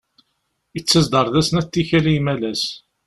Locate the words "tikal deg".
1.73-2.15